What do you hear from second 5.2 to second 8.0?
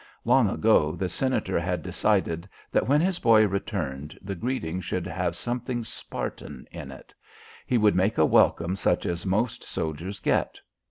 something Spartan in it. He would